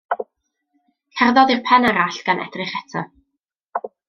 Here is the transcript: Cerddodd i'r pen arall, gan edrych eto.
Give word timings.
Cerddodd 1.19 1.53
i'r 1.57 1.61
pen 1.69 1.85
arall, 1.91 2.19
gan 2.31 2.43
edrych 2.49 2.75
eto. 2.81 3.05